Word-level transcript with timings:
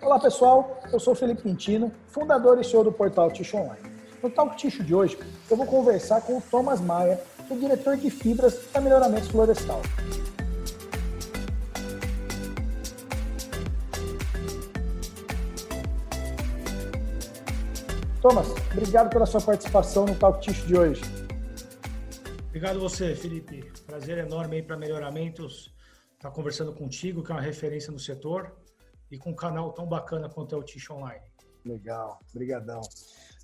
Olá 0.00 0.16
pessoal, 0.20 0.80
eu 0.92 1.00
sou 1.00 1.12
Felipe 1.12 1.42
Quintino, 1.42 1.92
fundador 2.06 2.60
e 2.60 2.64
CEO 2.64 2.84
do 2.84 2.92
portal 2.92 3.32
Ticho 3.32 3.56
Online. 3.56 3.80
No 4.22 4.30
Talk 4.30 4.56
Ticho 4.56 4.84
de 4.84 4.94
hoje, 4.94 5.18
eu 5.50 5.56
vou 5.56 5.66
conversar 5.66 6.20
com 6.20 6.38
o 6.38 6.40
Thomas 6.40 6.80
Maia, 6.80 7.20
o 7.50 7.56
diretor 7.56 7.96
de 7.96 8.08
fibras 8.08 8.70
da 8.72 8.80
Melhoramentos 8.80 9.28
Florestal. 9.28 9.82
Thomas, 18.22 18.48
obrigado 18.70 19.10
pela 19.10 19.26
sua 19.26 19.40
participação 19.40 20.06
no 20.06 20.14
Talk 20.14 20.40
Ticho 20.40 20.64
de 20.64 20.78
hoje. 20.78 21.02
Obrigado 22.46 22.78
você, 22.78 23.16
Felipe. 23.16 23.64
Prazer 23.84 24.18
enorme 24.18 24.56
aí 24.56 24.62
para 24.62 24.76
Melhoramentos 24.76 25.74
estar 26.14 26.30
conversando 26.30 26.72
contigo, 26.72 27.22
que 27.24 27.32
é 27.32 27.34
uma 27.34 27.40
referência 27.40 27.92
no 27.92 27.98
setor, 27.98 28.52
e 29.10 29.18
com 29.18 29.30
um 29.30 29.34
canal 29.34 29.72
tão 29.72 29.86
bacana 29.86 30.28
quanto 30.28 30.54
é 30.54 30.58
o 30.58 30.62
Ticho 30.62 30.94
Online. 30.94 31.22
Legal, 31.64 32.18
brigadão. 32.32 32.80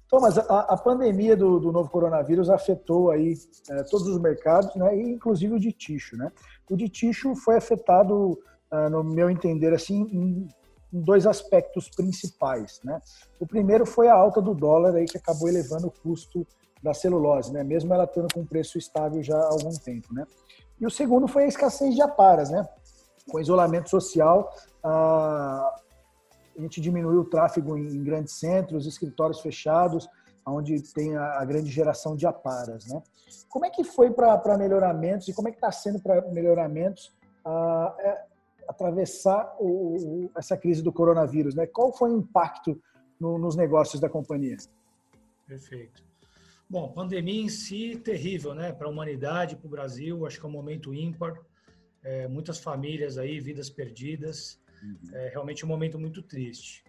Thomas, 0.08 0.38
a, 0.38 0.60
a 0.60 0.76
pandemia 0.76 1.36
do, 1.36 1.58
do, 1.58 1.72
novo 1.72 1.90
coronavírus 1.90 2.50
afetou 2.50 3.10
aí 3.10 3.34
é, 3.70 3.82
todos 3.84 4.06
os 4.06 4.20
mercados, 4.20 4.74
né, 4.76 4.96
e 4.96 5.12
inclusive 5.12 5.54
o 5.54 5.58
de 5.58 5.72
ticho, 5.72 6.16
né? 6.16 6.30
O 6.70 6.76
de 6.76 6.88
ticho 6.88 7.34
foi 7.34 7.56
afetado, 7.56 8.38
uh, 8.70 8.90
no 8.90 9.02
meu 9.02 9.30
entender, 9.30 9.72
assim, 9.72 10.02
em, 10.02 10.48
em, 10.92 11.02
dois 11.02 11.26
aspectos 11.26 11.88
principais, 11.88 12.80
né? 12.84 13.00
O 13.40 13.46
primeiro 13.46 13.84
foi 13.84 14.06
a 14.06 14.14
alta 14.14 14.40
do 14.40 14.54
dólar 14.54 14.94
aí 14.94 15.06
que 15.06 15.18
acabou 15.18 15.48
elevando 15.48 15.88
o 15.88 15.90
custo 15.90 16.46
da 16.80 16.94
celulose, 16.94 17.52
né? 17.52 17.64
Mesmo 17.64 17.92
ela 17.92 18.04
estando 18.04 18.32
com 18.32 18.46
preço 18.46 18.78
estável 18.78 19.20
já 19.22 19.36
há 19.36 19.46
algum 19.46 19.72
tempo, 19.72 20.14
né? 20.14 20.24
E 20.78 20.86
o 20.86 20.90
segundo 20.90 21.26
foi 21.26 21.44
a 21.44 21.48
escassez 21.48 21.94
de 21.94 22.02
aparas, 22.02 22.50
né? 22.50 22.64
Com 23.30 23.40
isolamento 23.40 23.88
social, 23.88 24.54
a 24.84 25.72
gente 26.58 26.80
diminuiu 26.80 27.20
o 27.20 27.24
tráfego 27.24 27.76
em 27.76 28.02
grandes 28.02 28.34
centros, 28.34 28.86
escritórios 28.86 29.40
fechados, 29.40 30.08
onde 30.46 30.80
tem 30.92 31.16
a 31.16 31.44
grande 31.44 31.70
geração 31.70 32.14
de 32.14 32.26
aparas, 32.26 32.86
né? 32.86 33.02
Como 33.48 33.64
é 33.64 33.70
que 33.70 33.82
foi 33.82 34.10
para 34.10 34.58
melhoramentos 34.58 35.28
e 35.28 35.32
como 35.32 35.48
é 35.48 35.50
que 35.50 35.56
está 35.56 35.72
sendo 35.72 36.00
para 36.00 36.20
melhoramentos 36.30 37.14
é, 37.98 38.24
atravessar 38.68 39.56
o, 39.58 40.30
essa 40.36 40.56
crise 40.56 40.82
do 40.82 40.92
coronavírus, 40.92 41.54
né? 41.54 41.66
Qual 41.66 41.92
foi 41.92 42.10
o 42.10 42.18
impacto 42.18 42.80
no, 43.18 43.38
nos 43.38 43.56
negócios 43.56 44.00
da 44.00 44.08
companhia? 44.08 44.56
Perfeito. 45.46 46.02
Bom, 46.68 46.92
pandemia 46.92 47.42
em 47.42 47.48
si, 47.48 47.96
terrível, 47.96 48.54
né? 48.54 48.72
Para 48.72 48.86
a 48.86 48.90
humanidade, 48.90 49.56
para 49.56 49.66
o 49.66 49.70
Brasil, 49.70 50.26
acho 50.26 50.40
que 50.40 50.46
é 50.46 50.48
um 50.48 50.52
momento 50.52 50.94
ímpar. 50.94 51.38
É, 52.04 52.28
muitas 52.28 52.58
famílias 52.58 53.18
aí, 53.18 53.40
vidas 53.40 53.70
perdidas. 53.70 54.60
Uhum. 54.82 55.16
É 55.16 55.28
realmente 55.28 55.64
um 55.64 55.68
momento 55.68 55.98
muito 55.98 56.22
triste. 56.22 56.84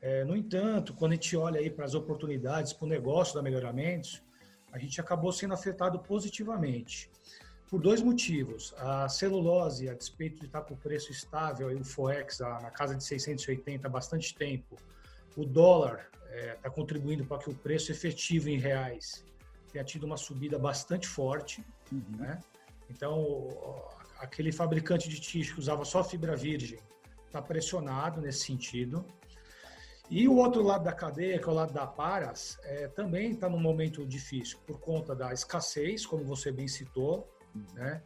É, 0.00 0.24
no 0.24 0.36
entanto, 0.36 0.94
quando 0.94 1.12
a 1.12 1.14
gente 1.14 1.36
olha 1.36 1.58
aí 1.58 1.70
para 1.70 1.84
as 1.84 1.94
oportunidades, 1.94 2.72
para 2.72 2.86
o 2.86 2.88
negócio 2.88 3.34
da 3.34 3.42
Melhoramentos, 3.42 4.22
a 4.72 4.78
gente 4.78 5.00
acabou 5.00 5.32
sendo 5.32 5.54
afetado 5.54 5.98
positivamente. 5.98 7.10
Por 7.68 7.80
dois 7.80 8.00
motivos. 8.00 8.74
A 8.78 9.08
celulose, 9.08 9.88
a 9.88 9.94
despeito 9.94 10.40
de 10.40 10.46
estar 10.46 10.62
com 10.62 10.74
o 10.74 10.76
preço 10.76 11.10
estável, 11.10 11.68
aí, 11.68 11.74
o 11.74 11.84
Forex 11.84 12.38
na 12.40 12.70
casa 12.70 12.94
de 12.94 13.02
680 13.04 13.86
há 13.86 13.90
bastante 13.90 14.34
tempo, 14.34 14.76
o 15.36 15.44
dólar 15.44 16.08
está 16.12 16.34
é, 16.34 16.54
tá 16.54 16.70
contribuindo 16.70 17.24
para 17.24 17.38
que 17.38 17.50
o 17.50 17.54
preço 17.54 17.90
efetivo 17.90 18.48
em 18.48 18.58
reais 18.58 19.24
tenha 19.72 19.84
tido 19.84 20.04
uma 20.04 20.16
subida 20.16 20.58
bastante 20.58 21.06
forte. 21.06 21.64
Uhum. 21.92 22.02
Né? 22.18 22.40
Então, 22.88 23.48
aquele 24.18 24.52
fabricante 24.52 25.08
de 25.08 25.20
tixo 25.20 25.54
que 25.54 25.60
usava 25.60 25.84
só 25.84 26.02
fibra 26.02 26.36
virgem 26.36 26.78
está 27.26 27.40
pressionado 27.40 28.20
nesse 28.20 28.40
sentido. 28.40 29.04
E 30.10 30.26
o 30.26 30.36
outro 30.36 30.62
lado 30.62 30.84
da 30.84 30.92
cadeia, 30.92 31.38
que 31.38 31.46
é 31.46 31.52
o 31.52 31.54
lado 31.54 31.72
da 31.72 31.86
Paras, 31.86 32.58
é, 32.62 32.88
também 32.88 33.32
está 33.32 33.48
num 33.48 33.60
momento 33.60 34.06
difícil 34.06 34.58
por 34.66 34.80
conta 34.80 35.14
da 35.14 35.32
escassez, 35.32 36.06
como 36.06 36.24
você 36.24 36.50
bem 36.50 36.66
citou, 36.66 37.28
né? 37.74 38.02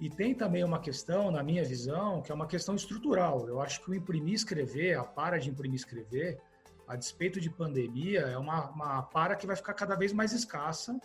E 0.00 0.08
tem 0.08 0.34
também 0.34 0.64
uma 0.64 0.80
questão, 0.80 1.30
na 1.30 1.42
minha 1.42 1.64
visão, 1.64 2.22
que 2.22 2.32
é 2.32 2.34
uma 2.34 2.46
questão 2.46 2.74
estrutural. 2.74 3.48
Eu 3.48 3.60
acho 3.60 3.80
que 3.82 3.90
o 3.90 3.94
imprimir 3.94 4.32
e 4.32 4.36
escrever, 4.36 4.98
a 4.98 5.04
para 5.04 5.38
de 5.38 5.48
imprimir 5.48 5.74
e 5.74 5.76
escrever, 5.76 6.40
a 6.88 6.96
despeito 6.96 7.40
de 7.40 7.48
pandemia, 7.48 8.20
é 8.22 8.36
uma, 8.36 8.70
uma 8.70 9.02
para 9.02 9.36
que 9.36 9.46
vai 9.46 9.54
ficar 9.54 9.74
cada 9.74 9.94
vez 9.94 10.12
mais 10.12 10.32
escassa 10.32 10.98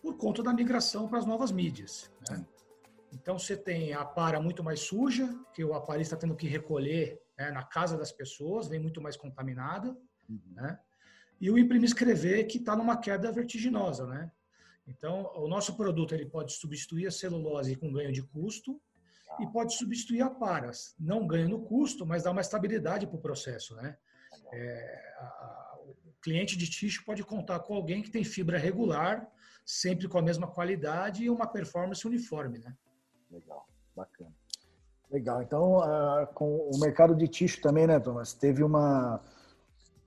por 0.00 0.16
conta 0.16 0.42
da 0.42 0.52
migração 0.52 1.08
para 1.08 1.18
as 1.18 1.26
novas 1.26 1.50
mídias. 1.50 2.10
Né? 2.28 2.44
Então, 3.12 3.38
você 3.38 3.56
tem 3.56 3.92
a 3.92 4.04
para 4.04 4.40
muito 4.40 4.62
mais 4.62 4.80
suja, 4.80 5.28
que 5.52 5.64
o 5.64 5.74
aparelho 5.74 6.02
está 6.02 6.16
tendo 6.16 6.36
que 6.36 6.46
recolher 6.46 7.20
né, 7.36 7.50
na 7.50 7.64
casa 7.64 7.96
das 7.96 8.12
pessoas, 8.12 8.68
vem 8.68 8.78
muito 8.78 9.00
mais 9.00 9.16
contaminada, 9.16 9.96
uhum. 10.28 10.40
né? 10.54 10.78
e 11.40 11.50
o 11.50 11.58
imprimir-escrever, 11.58 12.46
que 12.46 12.58
está 12.58 12.76
numa 12.76 12.98
queda 12.98 13.32
vertiginosa. 13.32 14.06
Né? 14.06 14.30
Então, 14.86 15.32
o 15.34 15.48
nosso 15.48 15.76
produto 15.76 16.14
ele 16.14 16.26
pode 16.26 16.52
substituir 16.52 17.06
a 17.06 17.10
celulose 17.10 17.76
com 17.76 17.92
ganho 17.92 18.12
de 18.12 18.22
custo, 18.22 18.80
e 19.38 19.46
pode 19.46 19.74
substituir 19.74 20.22
a 20.22 20.30
paras, 20.30 20.94
não 20.98 21.26
ganha 21.26 21.48
no 21.48 21.62
custo, 21.62 22.04
mas 22.04 22.22
dá 22.22 22.30
uma 22.30 22.40
estabilidade 22.40 23.06
para 23.06 23.16
o 23.16 23.20
processo, 23.20 23.74
né? 23.76 23.96
É, 24.52 25.14
a, 25.18 25.78
o 25.84 26.12
cliente 26.20 26.56
de 26.56 26.68
tixo 26.68 27.04
pode 27.04 27.22
contar 27.22 27.60
com 27.60 27.74
alguém 27.74 28.02
que 28.02 28.10
tem 28.10 28.24
fibra 28.24 28.58
regular, 28.58 29.26
sempre 29.64 30.08
com 30.08 30.18
a 30.18 30.22
mesma 30.22 30.46
qualidade 30.46 31.24
e 31.24 31.30
uma 31.30 31.46
performance 31.46 32.06
uniforme, 32.06 32.58
né? 32.58 32.76
Legal, 33.30 33.66
bacana. 33.94 34.32
Legal. 35.10 35.42
Então, 35.42 35.78
uh, 35.78 36.26
com 36.34 36.70
o 36.72 36.78
mercado 36.78 37.14
de 37.14 37.26
tixo 37.26 37.60
também, 37.60 37.86
né, 37.86 37.98
Thomas? 37.98 38.32
Teve 38.32 38.62
uma. 38.62 39.20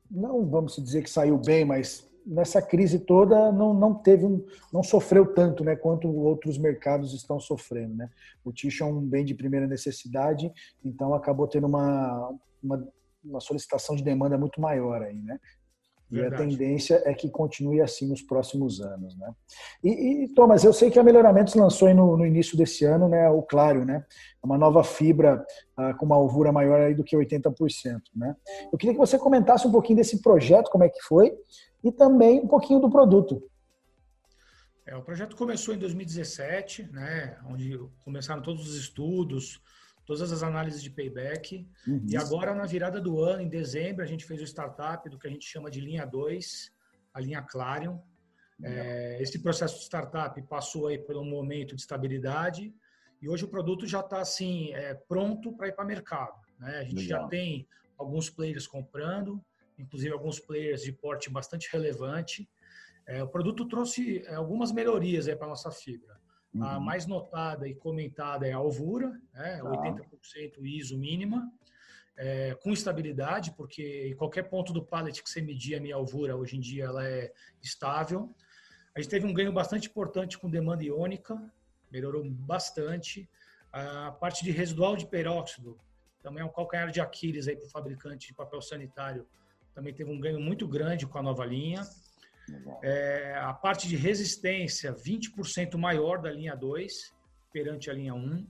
Não 0.09 0.45
vamos 0.45 0.75
dizer 0.75 1.03
que 1.03 1.09
saiu 1.09 1.37
bem, 1.37 1.65
mas 1.65 2.07
nessa 2.25 2.61
crise 2.61 2.99
toda 2.99 3.51
não, 3.51 3.73
não 3.73 3.93
teve 3.93 4.25
um, 4.25 4.45
não 4.71 4.81
sofreu 4.81 5.33
tanto, 5.33 5.63
né, 5.63 5.75
quanto 5.75 6.07
outros 6.07 6.57
mercados 6.57 7.13
estão 7.13 7.39
sofrendo, 7.39 7.95
né? 7.95 8.09
O 8.45 8.51
tixo 8.53 8.83
é 8.83 8.85
um 8.85 9.01
bem 9.01 9.25
de 9.25 9.33
primeira 9.33 9.67
necessidade, 9.67 10.51
então 10.85 11.13
acabou 11.13 11.47
tendo 11.47 11.67
uma, 11.67 12.33
uma 12.63 12.87
uma 13.23 13.39
solicitação 13.39 13.95
de 13.95 14.03
demanda 14.03 14.37
muito 14.37 14.59
maior 14.59 15.01
aí, 15.01 15.21
né? 15.21 15.39
E 16.13 16.17
Verdade. 16.17 16.43
a 16.43 16.45
tendência 16.45 17.01
é 17.05 17.13
que 17.15 17.27
continue 17.27 17.81
assim 17.81 18.07
nos 18.07 18.21
próximos 18.21 18.79
anos, 18.79 19.17
né? 19.17 19.33
E, 19.83 20.25
e 20.25 20.27
Thomas, 20.35 20.63
eu 20.63 20.71
sei 20.71 20.91
que 20.91 20.99
a 20.99 21.03
Melhoramentos 21.03 21.55
lançou 21.55 21.91
no, 21.91 22.15
no, 22.15 22.23
início 22.23 22.55
desse 22.55 22.85
ano, 22.85 23.09
né, 23.09 23.27
o 23.31 23.41
Claro, 23.41 23.83
né? 23.83 24.05
Uma 24.43 24.55
nova 24.55 24.83
fibra 24.83 25.43
ah, 25.75 25.95
com 25.95 26.05
uma 26.05 26.15
alvura 26.15 26.51
maior 26.51 26.79
aí 26.81 26.93
do 26.93 27.03
que 27.03 27.17
80%, 27.17 27.99
né? 28.15 28.35
Eu 28.71 28.77
queria 28.77 28.93
que 28.93 28.99
você 28.99 29.17
comentasse 29.17 29.67
um 29.67 29.71
pouquinho 29.71 29.97
desse 29.97 30.21
projeto, 30.21 30.69
como 30.69 30.83
é 30.83 30.89
que 30.89 31.01
foi, 31.01 31.35
e 31.83 31.91
também 31.91 32.41
um 32.41 32.47
pouquinho 32.47 32.79
do 32.79 32.91
produto. 32.91 33.41
É, 34.85 34.95
o 34.95 35.01
projeto 35.01 35.35
começou 35.35 35.73
em 35.73 35.79
2017, 35.79 36.91
né, 36.91 37.39
onde 37.49 37.79
começaram 38.03 38.43
todos 38.43 38.67
os 38.67 38.75
estudos, 38.75 39.59
todas 40.05 40.31
as 40.31 40.43
análises 40.43 40.81
de 40.81 40.89
payback. 40.89 41.67
Uhum. 41.87 42.05
E 42.07 42.17
agora, 42.17 42.53
na 42.53 42.65
virada 42.65 42.99
do 42.99 43.21
ano, 43.21 43.41
em 43.41 43.49
dezembro, 43.49 44.03
a 44.03 44.07
gente 44.07 44.25
fez 44.25 44.41
o 44.41 44.45
startup 44.45 45.09
do 45.09 45.17
que 45.17 45.27
a 45.27 45.29
gente 45.29 45.45
chama 45.45 45.69
de 45.69 45.79
linha 45.79 46.05
2, 46.05 46.71
a 47.13 47.19
linha 47.19 47.41
Clarion. 47.41 47.99
É, 48.61 49.21
esse 49.21 49.39
processo 49.39 49.77
de 49.77 49.83
startup 49.83 50.41
passou 50.43 50.87
aí 50.87 50.97
por 50.97 51.17
um 51.17 51.25
momento 51.25 51.75
de 51.75 51.81
estabilidade 51.81 52.73
e 53.23 53.29
hoje 53.29 53.45
o 53.45 53.47
produto 53.47 53.87
já 53.87 54.01
está 54.01 54.19
assim 54.19 54.73
é, 54.73 54.93
pronto 54.93 55.53
para 55.53 55.69
ir 55.69 55.71
para 55.73 55.85
mercado. 55.85 56.39
Né? 56.59 56.79
A 56.79 56.83
gente 56.83 56.95
Legal. 56.95 57.21
já 57.21 57.27
tem 57.29 57.65
alguns 57.97 58.29
players 58.29 58.67
comprando, 58.67 59.41
inclusive 59.79 60.11
alguns 60.11 60.39
players 60.39 60.83
de 60.83 60.91
porte 60.91 61.29
bastante 61.29 61.69
relevante. 61.71 62.49
É, 63.07 63.23
o 63.23 63.27
produto 63.27 63.65
trouxe 63.67 64.19
é, 64.25 64.35
algumas 64.35 64.71
melhorias 64.71 65.25
para 65.35 65.45
a 65.45 65.49
nossa 65.49 65.71
fibra. 65.71 66.19
Uhum. 66.53 66.63
A 66.63 66.79
mais 66.79 67.05
notada 67.07 67.67
e 67.67 67.73
comentada 67.73 68.47
é 68.47 68.51
a 68.51 68.57
alvura, 68.57 69.19
né? 69.33 69.59
80% 69.61 70.63
ISO 70.63 70.97
mínima, 70.97 71.51
é, 72.15 72.53
com 72.55 72.71
estabilidade, 72.71 73.51
porque 73.51 74.09
em 74.09 74.15
qualquer 74.15 74.43
ponto 74.43 74.71
do 74.71 74.83
pallet 74.83 75.23
que 75.23 75.29
você 75.29 75.41
medir 75.41 75.75
a 75.75 75.79
minha 75.79 75.95
alvura, 75.95 76.35
hoje 76.35 76.57
em 76.57 76.59
dia 76.59 76.85
ela 76.85 77.07
é 77.07 77.33
estável. 77.61 78.33
A 78.95 79.01
gente 79.01 79.09
teve 79.09 79.25
um 79.25 79.33
ganho 79.33 79.51
bastante 79.51 79.87
importante 79.87 80.37
com 80.37 80.49
demanda 80.49 80.83
iônica, 80.83 81.41
melhorou 81.91 82.23
bastante. 82.23 83.27
A 83.71 84.11
parte 84.11 84.43
de 84.43 84.51
residual 84.51 84.95
de 84.95 85.07
peróxido, 85.07 85.79
também 86.21 86.43
é 86.43 86.45
um 86.45 86.49
calcanhar 86.49 86.91
de 86.91 87.01
Aquiles 87.01 87.47
para 87.47 87.65
o 87.65 87.69
fabricante 87.69 88.27
de 88.27 88.33
papel 88.35 88.61
sanitário, 88.61 89.27
também 89.73 89.91
teve 89.91 90.11
um 90.11 90.19
ganho 90.19 90.39
muito 90.39 90.67
grande 90.67 91.07
com 91.07 91.17
a 91.17 91.23
nova 91.23 91.43
linha. 91.45 91.81
É, 92.81 93.35
a 93.37 93.53
parte 93.53 93.87
de 93.87 93.95
resistência, 93.95 94.93
20% 94.93 95.77
maior 95.77 96.21
da 96.21 96.31
linha 96.31 96.55
2 96.55 97.13
perante 97.51 97.89
a 97.89 97.93
linha 97.93 98.13
1. 98.13 98.47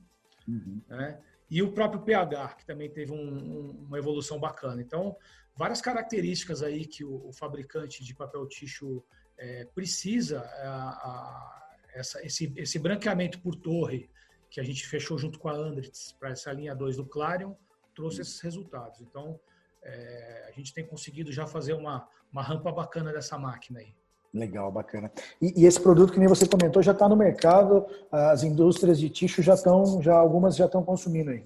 Uhum. 0.47 0.81
Né? 0.87 1.19
E 1.49 1.61
o 1.61 1.71
próprio 1.71 2.01
pH, 2.01 2.55
que 2.55 2.65
também 2.65 2.89
teve 2.89 3.11
um, 3.11 3.15
um, 3.15 3.69
uma 3.87 3.97
evolução 3.97 4.39
bacana. 4.39 4.81
Então, 4.81 5.15
várias 5.55 5.81
características 5.81 6.63
aí 6.63 6.85
que 6.85 7.03
o, 7.03 7.27
o 7.27 7.31
fabricante 7.31 8.03
de 8.03 8.15
papel 8.15 8.47
ticho 8.47 9.03
é, 9.37 9.65
precisa, 9.65 10.39
a, 10.41 10.89
a, 10.89 11.69
essa, 11.93 12.25
esse, 12.25 12.51
esse 12.55 12.79
branqueamento 12.79 13.39
por 13.39 13.55
torre 13.55 14.09
que 14.49 14.59
a 14.59 14.63
gente 14.63 14.87
fechou 14.87 15.17
junto 15.17 15.39
com 15.39 15.49
a 15.49 15.53
Andritz 15.53 16.11
para 16.19 16.29
essa 16.29 16.51
linha 16.51 16.75
2 16.75 16.97
do 16.97 17.05
Clarion, 17.05 17.53
trouxe 17.95 18.17
uhum. 18.17 18.21
esses 18.21 18.39
resultados. 18.39 19.01
Então, 19.01 19.39
é, 19.83 20.45
a 20.47 20.51
gente 20.51 20.73
tem 20.73 20.85
conseguido 20.85 21.31
já 21.31 21.45
fazer 21.45 21.73
uma, 21.73 22.07
uma 22.33 22.41
rampa 22.41 22.71
bacana 22.71 23.13
dessa 23.13 23.37
máquina 23.37 23.79
aí. 23.79 23.95
Legal, 24.33 24.71
bacana. 24.71 25.11
E, 25.39 25.61
e, 25.61 25.65
esse 25.67 25.79
produto 25.79 26.11
que 26.11 26.19
nem 26.19 26.27
você 26.27 26.47
comentou 26.47 26.81
já 26.81 26.91
está 26.91 27.07
no 27.07 27.15
mercado, 27.15 27.85
as 28.11 28.41
indústrias 28.41 28.99
de 28.99 29.07
tixo 29.07 29.43
já 29.43 29.53
estão, 29.53 30.01
já 30.01 30.15
algumas 30.15 30.55
já 30.55 30.65
estão 30.65 30.83
consumindo 30.83 31.29
aí. 31.29 31.45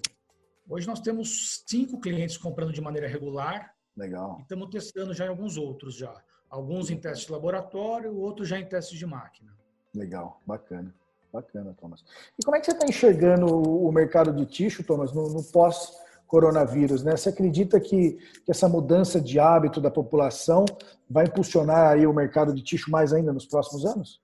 Hoje 0.66 0.86
nós 0.86 1.00
temos 1.00 1.62
cinco 1.66 2.00
clientes 2.00 2.38
comprando 2.38 2.72
de 2.72 2.80
maneira 2.80 3.06
regular. 3.06 3.74
Legal. 3.94 4.36
E 4.38 4.42
estamos 4.42 4.70
testando 4.70 5.12
já 5.12 5.26
em 5.26 5.28
alguns 5.28 5.58
outros 5.58 5.96
já. 5.96 6.14
Alguns 6.48 6.88
em 6.88 6.96
teste 6.96 7.26
de 7.26 7.32
laboratório, 7.32 8.16
outros 8.16 8.48
já 8.48 8.58
em 8.58 8.64
teste 8.64 8.96
de 8.96 9.04
máquina. 9.04 9.54
Legal, 9.94 10.40
bacana. 10.46 10.94
Bacana, 11.30 11.74
Thomas. 11.78 12.02
E 12.38 12.44
como 12.44 12.56
é 12.56 12.60
que 12.60 12.66
você 12.66 12.72
está 12.72 12.86
enxergando 12.86 13.46
o 13.46 13.92
mercado 13.92 14.32
de 14.32 14.46
tixo, 14.46 14.82
Thomas, 14.82 15.12
no, 15.12 15.28
no 15.28 15.44
pós 15.44 15.92
coronavírus, 16.28 17.02
né? 17.02 17.16
Você 17.16 17.30
acredita 17.30 17.80
que, 17.80 18.12
que, 18.44 18.50
essa 18.50 18.68
mudança 18.68 19.20
de 19.20 19.40
hábito 19.40 19.80
da 19.80 19.90
população 19.90 20.66
vai 21.10 21.24
impulsionar 21.24 21.92
aí 21.92 22.06
o 22.06 22.12
mercado 22.12 22.54
de 22.54 22.62
tixo 22.62 22.90
mais 22.90 23.12
ainda 23.12 23.32
nos 23.32 23.46
próximos 23.46 23.84
anos? 23.84 24.20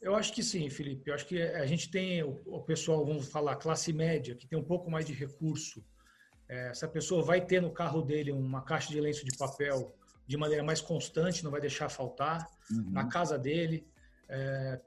Eu 0.00 0.16
acho 0.16 0.32
que 0.32 0.42
sim, 0.42 0.68
Felipe. 0.70 1.10
Eu 1.10 1.14
acho 1.14 1.26
que 1.26 1.40
a 1.40 1.66
gente 1.66 1.90
tem 1.90 2.22
o, 2.22 2.40
o 2.46 2.62
pessoal, 2.62 3.04
vamos 3.04 3.28
falar, 3.28 3.56
classe 3.56 3.92
média, 3.92 4.34
que 4.34 4.48
tem 4.48 4.58
um 4.58 4.64
pouco 4.64 4.90
mais 4.90 5.04
de 5.04 5.12
recurso. 5.12 5.84
É, 6.48 6.70
essa 6.70 6.88
pessoa 6.88 7.22
vai 7.22 7.40
ter 7.40 7.60
no 7.60 7.70
carro 7.70 8.00
dele 8.00 8.32
uma 8.32 8.62
caixa 8.62 8.88
de 8.88 8.98
lenço 8.98 9.24
de 9.24 9.36
papel 9.36 9.94
de 10.26 10.36
maneira 10.38 10.64
mais 10.64 10.80
constante, 10.80 11.44
não 11.44 11.50
vai 11.50 11.60
deixar 11.60 11.90
faltar. 11.90 12.48
Uhum. 12.70 12.90
Na 12.90 13.08
casa 13.08 13.38
dele, 13.38 13.86
é, 14.26 14.80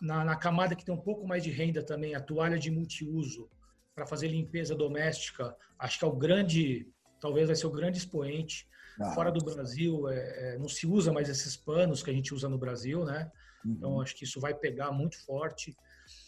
na, 0.00 0.24
na 0.24 0.36
camada 0.36 0.74
que 0.74 0.84
tem 0.84 0.94
um 0.94 1.00
pouco 1.00 1.26
mais 1.26 1.42
de 1.42 1.50
renda 1.50 1.82
também, 1.82 2.14
a 2.14 2.20
toalha 2.20 2.58
de 2.58 2.70
multiuso 2.70 3.50
para 3.94 4.06
fazer 4.06 4.28
limpeza 4.28 4.74
doméstica, 4.74 5.56
acho 5.78 5.98
que 5.98 6.04
é 6.04 6.08
o 6.08 6.16
grande, 6.16 6.88
talvez 7.20 7.46
vai 7.46 7.56
ser 7.56 7.66
o 7.66 7.70
grande 7.70 7.98
expoente. 7.98 8.68
Ah, 9.00 9.12
Fora 9.12 9.30
do 9.30 9.44
Brasil, 9.44 10.08
é, 10.08 10.54
é, 10.54 10.58
não 10.58 10.68
se 10.68 10.86
usa 10.86 11.12
mais 11.12 11.28
esses 11.28 11.56
panos 11.56 12.02
que 12.02 12.10
a 12.10 12.12
gente 12.12 12.34
usa 12.34 12.48
no 12.48 12.58
Brasil, 12.58 13.04
né? 13.04 13.30
Uhum. 13.64 13.72
Então, 13.72 14.00
acho 14.00 14.14
que 14.14 14.24
isso 14.24 14.40
vai 14.40 14.54
pegar 14.54 14.92
muito 14.92 15.24
forte. 15.24 15.76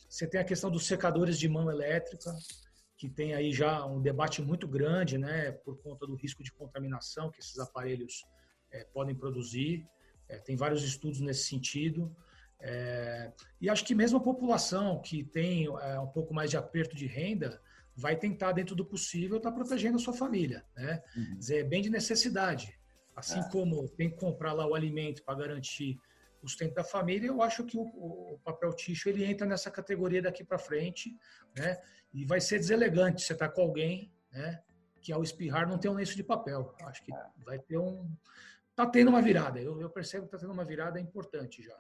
Você 0.09 0.27
tem 0.27 0.41
a 0.41 0.45
questão 0.45 0.71
dos 0.71 0.87
secadores 0.87 1.39
de 1.39 1.49
mão 1.49 1.71
elétrica, 1.71 2.33
que 2.97 3.09
tem 3.09 3.35
aí 3.35 3.53
já 3.53 3.85
um 3.85 4.01
debate 4.01 4.41
muito 4.41 4.67
grande, 4.67 5.19
né? 5.19 5.53
Por 5.53 5.77
conta 5.83 6.07
do 6.07 6.15
risco 6.15 6.43
de 6.43 6.53
contaminação 6.53 7.31
que 7.31 7.41
esses 7.41 7.59
aparelhos 7.59 8.25
é, 8.73 8.85
podem 8.85 9.15
produzir. 9.15 9.87
É, 10.29 10.39
tem 10.39 10.57
vários 10.57 10.83
estudos 10.83 11.21
nesse 11.21 11.45
sentido. 11.45 12.15
É, 12.61 13.33
e 13.61 13.69
acho 13.69 13.85
que 13.85 13.95
mesmo 13.95 14.19
a 14.19 14.23
população 14.23 15.01
que 15.01 15.23
tem 15.25 15.67
é, 15.67 16.01
um 16.01 16.07
pouco 16.07 16.33
mais 16.33 16.51
de 16.51 16.57
aperto 16.57 16.97
de 16.97 17.07
renda 17.07 17.61
vai 17.95 18.17
tentar, 18.17 18.53
dentro 18.53 18.75
do 18.75 18.85
possível, 18.85 19.39
estar 19.39 19.51
tá 19.51 19.57
protegendo 19.57 19.97
a 19.97 20.01
sua 20.01 20.13
família. 20.13 20.65
Né? 20.77 21.03
Uhum. 21.17 21.39
Dizer, 21.39 21.59
é 21.59 21.65
bem 21.65 21.83
de 21.83 21.91
necessidade. 21.91 22.79
Assim 23.15 23.41
é. 23.41 23.49
como 23.51 23.89
tem 23.89 24.11
que 24.11 24.17
comprar 24.17 24.53
lá 24.53 24.67
o 24.67 24.75
alimento 24.75 25.23
para 25.23 25.39
garantir 25.39 25.99
o 26.43 26.49
sustento 26.49 26.75
da 26.75 26.85
família, 26.85 27.29
eu 27.29 27.41
acho 27.43 27.65
que 27.65 27.79
o, 27.79 27.83
o 27.83 28.39
papel 28.45 28.73
ticho 28.75 29.09
ele 29.09 29.25
entra 29.25 29.47
nessa 29.47 29.71
categoria 29.71 30.21
daqui 30.21 30.45
para 30.45 30.59
frente, 30.59 31.17
né? 31.57 31.81
E 32.13 32.27
vai 32.27 32.41
ser 32.41 32.59
deselegante 32.59 33.23
você 33.23 33.33
estar 33.33 33.49
tá 33.49 33.55
com 33.55 33.63
alguém, 33.63 34.13
né? 34.31 34.63
Que 35.01 35.13
ao 35.13 35.23
espirrar 35.23 35.67
não 35.67 35.79
tem 35.79 35.91
um 35.91 35.95
lenço 35.95 36.15
de 36.15 36.23
papel. 36.23 36.75
Acho 36.83 37.03
que 37.03 37.13
é. 37.13 37.27
vai 37.39 37.59
ter 37.59 37.79
um, 37.79 38.09
tá 38.75 38.87
tendo 38.87 39.09
uma 39.09 39.23
virada. 39.23 39.61
Eu, 39.61 39.81
eu 39.81 39.89
percebo 39.89 40.25
que 40.25 40.29
está 40.29 40.39
tendo 40.39 40.53
uma 40.53 40.65
virada 40.65 41.01
importante 41.01 41.63
já. 41.63 41.77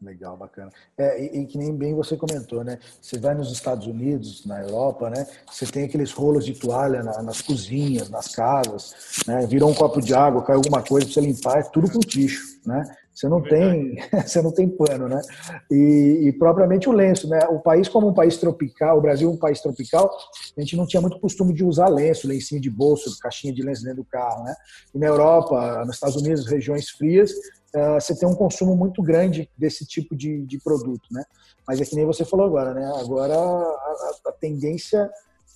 Legal, 0.00 0.36
bacana. 0.36 0.70
É, 0.96 1.20
e, 1.20 1.40
e, 1.40 1.46
que 1.46 1.58
nem 1.58 1.74
bem 1.74 1.92
você 1.92 2.16
comentou, 2.16 2.62
né? 2.62 2.78
Você 3.02 3.18
vai 3.18 3.34
nos 3.34 3.50
Estados 3.50 3.86
Unidos, 3.86 4.46
na 4.46 4.60
Europa, 4.60 5.10
né? 5.10 5.26
Você 5.50 5.66
tem 5.66 5.84
aqueles 5.84 6.12
rolos 6.12 6.44
de 6.44 6.54
toalha 6.54 7.02
na, 7.02 7.20
nas 7.20 7.42
cozinhas, 7.42 8.08
nas 8.08 8.28
casas, 8.28 8.94
né? 9.26 9.44
Virou 9.46 9.68
um 9.68 9.74
copo 9.74 10.00
de 10.00 10.14
água, 10.14 10.44
caiu 10.44 10.58
alguma 10.58 10.82
coisa 10.82 11.04
para 11.04 11.14
você 11.14 11.20
limpar, 11.20 11.58
é 11.58 11.62
tudo 11.64 11.90
com 11.90 11.98
ticho, 11.98 12.60
né? 12.64 12.84
Você 13.12 13.28
não 13.28 13.44
é 13.44 13.48
tem, 13.48 13.96
você 14.24 14.40
não 14.40 14.52
tem 14.52 14.68
pano, 14.68 15.08
né? 15.08 15.20
E, 15.68 16.28
e, 16.28 16.32
propriamente 16.32 16.88
o 16.88 16.92
lenço, 16.92 17.28
né? 17.28 17.40
O 17.50 17.58
país 17.58 17.88
como 17.88 18.06
um 18.06 18.14
país 18.14 18.36
tropical, 18.36 18.98
o 18.98 19.00
Brasil 19.00 19.28
é 19.28 19.32
um 19.32 19.36
país 19.36 19.60
tropical, 19.60 20.08
a 20.56 20.60
gente 20.60 20.76
não 20.76 20.86
tinha 20.86 21.00
muito 21.00 21.18
costume 21.18 21.52
de 21.52 21.64
usar 21.64 21.88
lenço, 21.88 22.28
lencinho 22.28 22.60
de 22.60 22.70
bolso, 22.70 23.18
caixinha 23.18 23.52
de 23.52 23.62
lenço 23.62 23.82
dentro 23.82 24.04
do 24.04 24.04
carro, 24.04 24.44
né? 24.44 24.54
E 24.94 24.98
na 24.98 25.06
Europa, 25.08 25.84
nos 25.84 25.96
Estados 25.96 26.14
Unidos, 26.14 26.46
regiões 26.46 26.90
frias, 26.90 27.32
uh, 27.74 28.00
você 28.00 28.16
tem 28.16 28.28
um 28.28 28.34
consumo 28.34 28.76
muito 28.76 29.02
grande 29.02 29.50
desse 29.56 29.86
tipo 29.86 30.16
de, 30.16 30.44
de 30.46 30.58
produto, 30.58 31.08
né? 31.10 31.24
Mas 31.66 31.80
é 31.80 31.84
que 31.84 31.94
nem 31.94 32.06
você 32.06 32.24
falou 32.24 32.46
agora, 32.46 32.72
né? 32.74 32.90
Agora 32.96 33.34
a, 33.34 34.10
a 34.26 34.32
tendência 34.32 35.10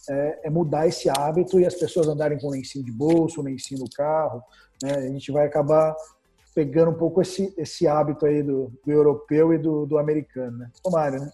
é, 0.08 0.40
é, 0.44 0.50
mudar 0.50 0.86
esse 0.86 1.08
hábito 1.08 1.60
e 1.60 1.66
as 1.66 1.74
pessoas 1.74 2.08
andarem 2.08 2.38
com 2.38 2.50
lencinho 2.50 2.84
de 2.84 2.92
bolso, 2.92 3.42
lencinho 3.42 3.80
no 3.80 3.90
carro, 3.90 4.42
né? 4.82 4.94
A 4.94 5.08
gente 5.08 5.30
vai 5.30 5.46
acabar 5.46 5.94
pegando 6.54 6.90
um 6.90 6.98
pouco 6.98 7.22
esse, 7.22 7.54
esse 7.56 7.86
hábito 7.86 8.26
aí 8.26 8.42
do, 8.42 8.72
do 8.84 8.92
europeu 8.92 9.54
e 9.54 9.58
do, 9.58 9.86
do 9.86 9.98
americano, 9.98 10.58
né? 10.58 10.70
Tomara, 10.82 11.18
né? 11.18 11.32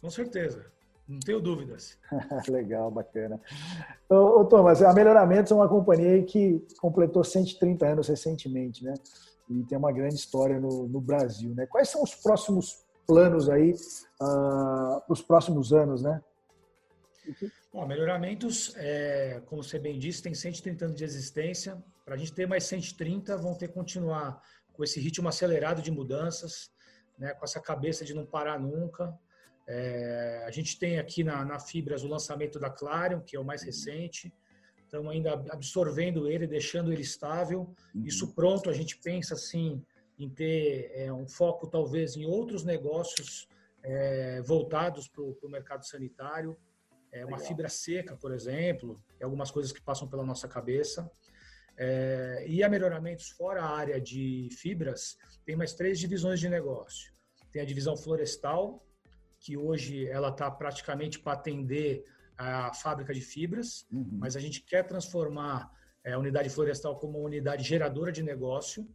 Com 0.00 0.10
certeza. 0.10 0.66
Não 1.08 1.20
tenho 1.20 1.40
dúvidas. 1.40 1.98
Legal, 2.48 2.90
bacana. 2.90 3.40
Ô, 4.08 4.40
ô, 4.40 4.44
Thomas, 4.44 4.82
a 4.82 4.92
Melhoramentos 4.92 5.52
é 5.52 5.54
uma 5.54 5.68
companhia 5.68 6.22
que 6.22 6.64
completou 6.80 7.22
130 7.22 7.86
anos 7.86 8.08
recentemente, 8.08 8.84
né? 8.84 8.94
E 9.48 9.62
tem 9.64 9.76
uma 9.76 9.92
grande 9.92 10.14
história 10.14 10.58
no, 10.58 10.88
no 10.88 11.00
Brasil, 11.00 11.54
né? 11.54 11.66
Quais 11.66 11.88
são 11.88 12.02
os 12.02 12.14
próximos 12.14 12.84
planos 13.06 13.48
aí 13.48 13.72
uh, 13.72 15.00
para 15.00 15.12
os 15.12 15.22
próximos 15.22 15.72
anos, 15.72 16.02
né? 16.02 16.22
Bom, 17.72 17.86
melhoramentos, 17.86 18.74
é, 18.76 19.42
como 19.46 19.62
você 19.62 19.78
bem 19.78 19.98
disse, 19.98 20.22
tem 20.22 20.34
130 20.34 20.84
anos 20.84 20.96
de 20.96 21.04
existência. 21.04 21.82
Para 22.04 22.14
a 22.14 22.18
gente 22.18 22.32
ter 22.32 22.46
mais 22.46 22.64
130, 22.64 23.36
vão 23.36 23.54
ter 23.54 23.68
que 23.68 23.74
continuar 23.74 24.42
com 24.72 24.84
esse 24.84 25.00
ritmo 25.00 25.28
acelerado 25.28 25.80
de 25.80 25.90
mudanças, 25.90 26.70
né, 27.18 27.32
com 27.34 27.44
essa 27.44 27.60
cabeça 27.60 28.04
de 28.04 28.14
não 28.14 28.26
parar 28.26 28.60
nunca. 28.60 29.16
É, 29.66 30.44
a 30.46 30.50
gente 30.50 30.78
tem 30.78 30.98
aqui 30.98 31.24
na, 31.24 31.44
na 31.44 31.58
Fibras 31.58 32.02
o 32.02 32.08
lançamento 32.08 32.58
da 32.58 32.68
Clarion, 32.68 33.20
que 33.20 33.36
é 33.36 33.40
o 33.40 33.44
mais 33.44 33.62
recente. 33.62 34.32
Estamos 34.94 35.10
ainda 35.10 35.32
absorvendo 35.50 36.28
ele, 36.28 36.46
deixando 36.46 36.92
ele 36.92 37.02
estável. 37.02 37.74
Uhum. 37.92 38.06
Isso 38.06 38.32
pronto, 38.32 38.70
a 38.70 38.72
gente 38.72 38.96
pensa 38.98 39.34
assim 39.34 39.82
em 40.16 40.30
ter 40.30 40.92
é, 40.94 41.12
um 41.12 41.26
foco 41.26 41.66
talvez 41.66 42.16
em 42.16 42.24
outros 42.24 42.62
negócios 42.62 43.48
é, 43.82 44.40
voltados 44.42 45.08
para 45.08 45.20
o 45.20 45.48
mercado 45.48 45.84
sanitário. 45.84 46.56
É, 47.10 47.26
uma 47.26 47.38
fibra 47.38 47.68
seca, 47.68 48.16
por 48.16 48.32
exemplo, 48.32 49.02
é 49.18 49.24
algumas 49.24 49.50
coisas 49.50 49.72
que 49.72 49.82
passam 49.82 50.06
pela 50.06 50.24
nossa 50.24 50.46
cabeça. 50.46 51.10
É, 51.76 52.44
e 52.46 52.62
a 52.62 52.68
melhoramentos 52.68 53.30
fora 53.30 53.62
a 53.62 53.76
área 53.76 54.00
de 54.00 54.48
fibras, 54.52 55.16
tem 55.44 55.56
mais 55.56 55.74
três 55.74 55.98
divisões 55.98 56.38
de 56.38 56.48
negócio. 56.48 57.12
Tem 57.50 57.60
a 57.60 57.64
divisão 57.64 57.96
florestal, 57.96 58.86
que 59.40 59.56
hoje 59.56 60.06
ela 60.08 60.28
está 60.28 60.48
praticamente 60.48 61.18
para 61.18 61.32
atender 61.32 62.04
a 62.36 62.72
fábrica 62.74 63.14
de 63.14 63.20
fibras, 63.20 63.86
uhum. 63.90 64.18
mas 64.18 64.36
a 64.36 64.40
gente 64.40 64.60
quer 64.62 64.84
transformar 64.86 65.70
é, 66.04 66.12
a 66.12 66.18
unidade 66.18 66.50
florestal 66.50 66.98
como 66.98 67.18
uma 67.18 67.26
unidade 67.26 67.64
geradora 67.64 68.10
de 68.10 68.22
negócio, 68.22 68.88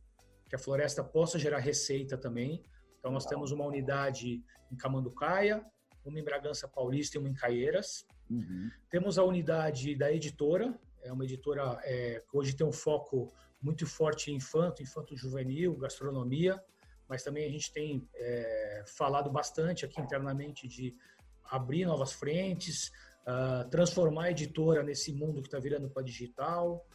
que 0.47 0.55
a 0.55 0.59
floresta 0.59 1.03
possa 1.03 1.39
gerar 1.39 1.59
receita 1.59 2.17
também. 2.17 2.63
Então, 2.99 3.11
nós 3.11 3.25
temos 3.25 3.51
uma 3.51 3.65
unidade 3.65 4.43
em 4.71 4.75
Camanducaia, 4.75 5.65
uma 6.03 6.19
em 6.19 6.23
Bragança 6.23 6.67
Paulista 6.67 7.17
e 7.17 7.19
uma 7.19 7.29
em 7.29 7.33
Caieiras. 7.33 8.05
Uhum. 8.29 8.69
Temos 8.89 9.17
a 9.17 9.23
unidade 9.23 9.95
da 9.95 10.11
editora, 10.11 10.77
é 11.01 11.11
uma 11.11 11.23
editora 11.23 11.79
é, 11.83 12.21
que 12.29 12.37
hoje 12.37 12.55
tem 12.55 12.65
um 12.65 12.71
foco 12.71 13.33
muito 13.61 13.85
forte 13.85 14.31
em 14.31 14.35
infanto, 14.35 14.81
infanto 14.81 15.15
juvenil, 15.15 15.77
gastronomia, 15.77 16.61
mas 17.07 17.23
também 17.23 17.45
a 17.45 17.49
gente 17.49 17.71
tem 17.71 18.07
é, 18.13 18.83
falado 18.85 19.29
bastante 19.31 19.85
aqui 19.85 19.99
internamente 19.99 20.67
de 20.67 20.95
abrir 21.43 21.85
novas 21.85 22.13
frentes, 22.13 22.91
transformar 23.69 24.25
a 24.25 24.31
editora 24.31 24.81
nesse 24.81 25.13
mundo 25.13 25.41
que 25.41 25.47
está 25.47 25.59
virando 25.59 25.89
para 25.89 26.03
digital, 26.03 26.85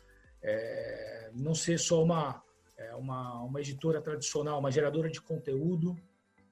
é, 0.45 1.31
não 1.33 1.55
ser 1.55 1.79
só 1.79 2.03
uma, 2.03 2.43
é, 2.77 2.95
uma, 2.95 3.43
uma 3.43 3.61
editora 3.61 4.01
tradicional, 4.01 4.61
uma 4.61 4.71
geradora 4.71 5.11
de 5.11 5.21
conteúdo. 5.21 5.97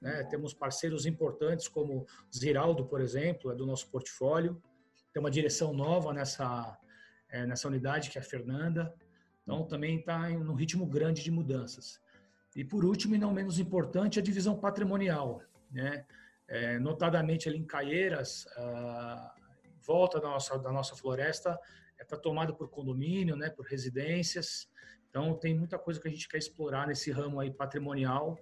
Né? 0.01 0.23
Temos 0.23 0.53
parceiros 0.53 1.05
importantes 1.05 1.67
como 1.67 2.05
Ziraldo, 2.35 2.85
por 2.85 2.99
exemplo, 2.99 3.51
é 3.51 3.55
do 3.55 3.65
nosso 3.65 3.87
portfólio. 3.89 4.61
Tem 5.13 5.19
uma 5.19 5.29
direção 5.29 5.73
nova 5.73 6.11
nessa, 6.11 6.77
é, 7.29 7.45
nessa 7.45 7.67
unidade, 7.67 8.09
que 8.09 8.17
é 8.17 8.21
a 8.21 8.23
Fernanda. 8.23 8.93
Então, 9.43 9.63
também 9.65 9.99
está 9.99 10.29
em 10.31 10.37
um 10.37 10.55
ritmo 10.55 10.87
grande 10.87 11.21
de 11.21 11.29
mudanças. 11.29 12.01
E, 12.55 12.63
por 12.63 12.83
último, 12.83 13.13
e 13.13 13.19
não 13.19 13.31
menos 13.31 13.59
importante, 13.59 14.19
a 14.19 14.23
divisão 14.23 14.57
patrimonial. 14.57 15.41
Né? 15.71 16.03
É, 16.47 16.79
notadamente 16.79 17.47
ali 17.47 17.59
em 17.59 17.65
Caieiras, 17.65 18.47
volta 19.85 20.19
da 20.19 20.29
nossa, 20.29 20.57
da 20.57 20.71
nossa 20.71 20.95
floresta 20.95 21.59
está 21.99 22.17
tomada 22.17 22.53
por 22.53 22.69
condomínio, 22.69 23.35
né, 23.35 23.49
por 23.49 23.65
residências. 23.65 24.67
Então, 25.09 25.33
tem 25.35 25.53
muita 25.53 25.77
coisa 25.77 25.99
que 25.99 26.07
a 26.07 26.11
gente 26.11 26.27
quer 26.27 26.37
explorar 26.37 26.87
nesse 26.87 27.11
ramo 27.11 27.39
aí 27.39 27.51
patrimonial 27.51 28.37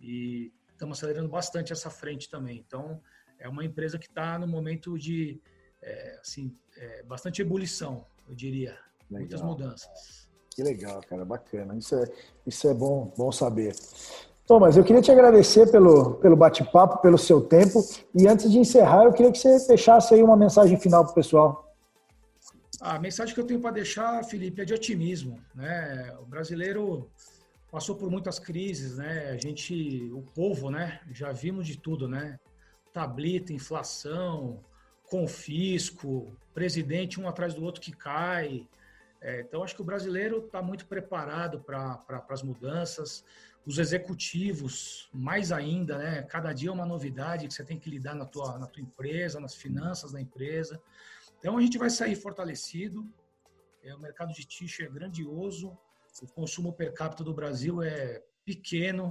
e 0.00 0.52
estamos 0.70 0.98
acelerando 0.98 1.28
bastante 1.28 1.72
essa 1.72 1.90
frente 1.90 2.28
também. 2.28 2.58
Então, 2.58 3.02
é 3.38 3.48
uma 3.48 3.64
empresa 3.64 3.98
que 3.98 4.06
está 4.06 4.38
no 4.38 4.46
momento 4.46 4.96
de 4.98 5.40
é, 5.82 6.18
assim, 6.20 6.54
é, 6.76 7.02
bastante 7.02 7.42
ebulição, 7.42 8.06
eu 8.28 8.34
diria. 8.34 8.78
Legal. 9.10 9.20
Muitas 9.20 9.42
mudanças. 9.42 10.28
Que 10.54 10.62
legal, 10.62 11.00
cara, 11.02 11.24
bacana. 11.24 11.76
Isso 11.76 11.94
é, 11.96 12.04
isso 12.46 12.68
é 12.68 12.74
bom, 12.74 13.12
bom 13.16 13.32
saber. 13.32 13.74
Thomas, 14.46 14.76
eu 14.76 14.84
queria 14.84 15.00
te 15.00 15.10
agradecer 15.10 15.70
pelo, 15.70 16.14
pelo 16.14 16.36
bate-papo, 16.36 17.00
pelo 17.00 17.16
seu 17.16 17.40
tempo. 17.40 17.80
E 18.14 18.26
antes 18.26 18.50
de 18.50 18.58
encerrar, 18.58 19.04
eu 19.04 19.12
queria 19.12 19.30
que 19.30 19.38
você 19.38 19.66
deixasse 19.66 20.14
aí 20.14 20.22
uma 20.22 20.36
mensagem 20.36 20.78
final 20.78 21.04
para 21.04 21.12
o 21.12 21.14
pessoal. 21.14 21.74
A 22.80 22.98
mensagem 22.98 23.32
que 23.32 23.40
eu 23.40 23.46
tenho 23.46 23.60
para 23.60 23.70
deixar, 23.70 24.24
Felipe, 24.24 24.60
é 24.60 24.64
de 24.64 24.74
otimismo. 24.74 25.38
Né? 25.54 26.12
O 26.20 26.24
brasileiro 26.24 27.08
passou 27.70 27.94
por 27.94 28.10
muitas 28.10 28.38
crises, 28.38 28.98
né? 28.98 29.30
A 29.30 29.36
gente, 29.36 30.10
o 30.12 30.22
povo, 30.34 30.68
né? 30.68 31.00
Já 31.12 31.30
vimos 31.30 31.66
de 31.66 31.78
tudo, 31.78 32.08
né? 32.08 32.38
Tablita, 32.92 33.52
inflação, 33.52 34.58
confisco, 35.08 36.36
presidente 36.52 37.20
um 37.20 37.28
atrás 37.28 37.54
do 37.54 37.64
outro 37.64 37.80
que 37.80 37.92
cai. 37.92 38.66
É, 39.22 39.40
então, 39.40 39.62
acho 39.62 39.76
que 39.76 39.80
o 39.80 39.84
brasileiro 39.84 40.44
está 40.44 40.60
muito 40.60 40.84
preparado 40.86 41.60
para 41.60 41.96
pra, 41.98 42.24
as 42.28 42.42
mudanças. 42.42 43.24
Os 43.64 43.78
executivos, 43.78 45.08
mais 45.14 45.52
ainda, 45.52 45.96
né? 45.96 46.22
Cada 46.22 46.52
dia 46.52 46.70
é 46.70 46.72
uma 46.72 46.84
novidade 46.84 47.46
que 47.46 47.54
você 47.54 47.62
tem 47.62 47.78
que 47.78 47.88
lidar 47.88 48.16
na 48.16 48.26
tua, 48.26 48.58
na 48.58 48.66
tua 48.66 48.82
empresa, 48.82 49.38
nas 49.38 49.54
finanças 49.54 50.10
da 50.10 50.20
empresa. 50.20 50.82
Então, 51.38 51.56
a 51.56 51.60
gente 51.60 51.78
vai 51.78 51.88
sair 51.88 52.16
fortalecido. 52.16 53.08
É, 53.84 53.94
o 53.94 54.00
mercado 54.00 54.32
de 54.32 54.44
tixo 54.44 54.82
é 54.82 54.88
grandioso. 54.88 55.78
O 56.20 56.26
consumo 56.26 56.72
per 56.72 56.92
capita 56.92 57.22
do 57.22 57.32
Brasil 57.32 57.80
é 57.80 58.20
pequeno, 58.44 59.08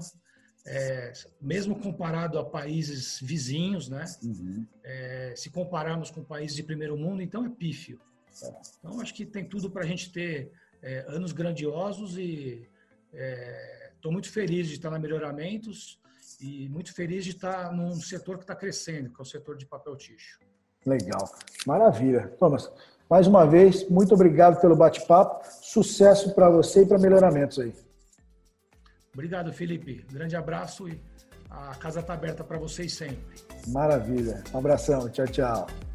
é, 0.66 1.14
mesmo 1.42 1.80
comparado 1.80 2.38
a 2.38 2.44
países 2.44 3.18
vizinhos, 3.22 3.88
né? 3.88 4.04
Uhum. 4.22 4.68
É, 4.84 5.34
se 5.38 5.50
compararmos 5.50 6.12
com 6.12 6.22
países 6.22 6.56
de 6.56 6.64
primeiro 6.64 6.98
mundo, 6.98 7.22
então 7.22 7.46
é 7.46 7.50
pífio. 7.50 8.00
Então, 8.80 9.00
acho 9.00 9.14
que 9.14 9.26
tem 9.26 9.46
tudo 9.48 9.70
para 9.70 9.84
a 9.84 9.86
gente 9.86 10.12
ter 10.12 10.52
é, 10.82 11.06
anos 11.08 11.32
grandiosos 11.32 12.18
e 12.18 12.68
estou 13.96 14.12
é, 14.12 14.14
muito 14.14 14.32
feliz 14.32 14.68
de 14.68 14.76
estar 14.76 14.90
na 14.90 15.00
Melhoramentos 15.00 16.00
e 16.40 16.68
muito 16.70 16.94
feliz 16.94 17.24
de 17.24 17.32
estar 17.32 17.72
num 17.72 17.94
setor 17.96 18.38
que 18.38 18.44
está 18.44 18.56
crescendo, 18.56 19.12
que 19.12 19.20
é 19.20 19.22
o 19.22 19.26
setor 19.26 19.58
de 19.58 19.66
papel 19.66 19.96
ticho. 19.96 20.40
Legal, 20.86 21.30
maravilha. 21.66 22.30
Thomas, 22.40 22.72
mais 23.10 23.28
uma 23.28 23.46
vez, 23.46 23.88
muito 23.90 24.14
obrigado 24.14 24.60
pelo 24.60 24.76
bate-papo. 24.76 25.46
Sucesso 25.62 26.34
para 26.34 26.50
você 26.50 26.84
e 26.84 26.86
para 26.86 26.98
Melhoramentos 26.98 27.60
aí. 27.60 27.74
Obrigado, 29.14 29.52
Felipe. 29.54 30.06
Grande 30.12 30.36
abraço 30.36 30.88
e 30.88 31.00
a 31.50 31.76
casa 31.76 32.00
está 32.00 32.14
aberta 32.14 32.44
para 32.44 32.58
vocês 32.58 32.94
sempre. 32.94 33.38
Maravilha. 33.68 34.44
Um 34.54 34.58
abração. 34.58 35.10
Tchau, 35.10 35.28
tchau. 35.28 35.91